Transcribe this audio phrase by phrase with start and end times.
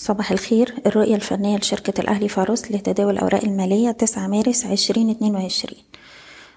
[0.00, 0.74] صباح الخير.
[0.86, 5.74] الرؤية الفنية لشركة الأهلي فاروس لتداول الأوراق المالية 9 مارس 2022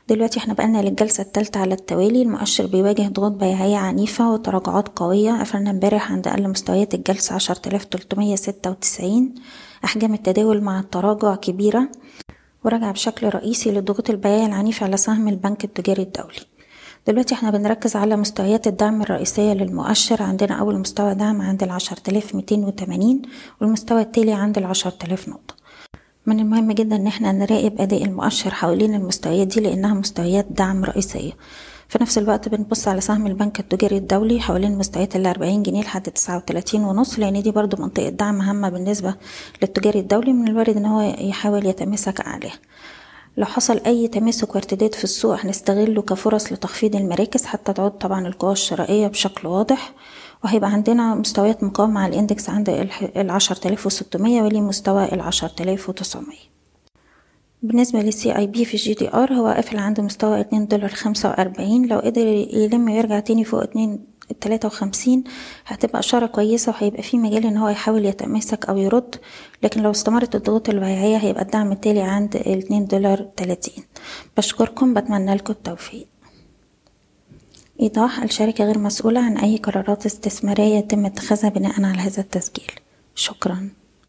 [0.10, 2.22] دلوقتي إحنا بقالنا للجلسة الثالثة على التوالي.
[2.22, 5.32] المؤشر بيواجه ضغوط بيعية عنيفة وتراجعات قوية.
[5.32, 9.35] قفلنا امبارح عند أقل مستويات الجلسة 10396
[9.85, 11.89] أحجام التداول مع التراجع كبيرة.
[12.65, 16.50] ورجع بشكل رئيسي لضغوط البيعية العنيفة على سهم البنك التجاري الدولي.
[17.07, 20.23] دلوقتي إحنا بنركز على مستويات الدعم الرئيسية للمؤشر.
[20.23, 23.21] عندنا أول مستوى دعم عند العشرة آلاف ميتين وتمانين
[23.61, 25.55] والمستوى التالي عند العشرة آلاف نقطة.
[26.25, 31.32] من المهم جدا إن إحنا نراقب أداء المؤشر حوالين المستويات دي لأنها مستويات دعم رئيسية.
[31.87, 36.02] في نفس الوقت بنبص على سهم البنك التجاري الدولي حوالين مستويات ال 40 جنيه لحد
[36.12, 39.16] 39 ونص لأن دي برضو منطقة دعم هامة بالنسبة
[39.62, 42.60] للتجاري الدولي من الوارد إن هو يحاول يتماسك عليها.
[43.41, 48.52] لو حصل أي تماسك وارتداد في السوق هنستغله كفرص لتخفيض المراكز حتى تعود طبعا القوى
[48.52, 49.94] الشرائية بشكل واضح.
[50.44, 56.51] وهيبقى عندنا مستويات مقاومة على ال index عند العشرة آلاف وستمية مستوى العشرة آلاف وتسعمية.
[57.63, 61.85] بالنسبة لل CIB في ال GDR هو قافل عند مستوى اتنين دولار خمسة وأربعين.
[61.87, 65.23] لو قدر يلم ويرجع تاني فوق اتنين التلاتة وخمسين
[65.65, 69.15] هتبقى إشارة كويسة وهيبقى في مجال إن هو يحاول يتماسك أو يرد.
[69.63, 73.83] لكن لو استمرت الضغوط البيعية هيبقى الدعم التالي عند الاتنين دولار تلاتين.
[74.37, 76.07] بشكركم بتمنى لكم التوفيق.
[77.81, 82.71] إيضاح الشركة غير مسؤولة عن أي قرارات استثمارية يتم اتخاذها بناء على هذا التسجيل.
[83.15, 83.69] شكراً.